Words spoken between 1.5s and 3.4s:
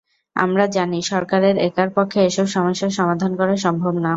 একার পক্ষে এসব সমস্যার সমাধান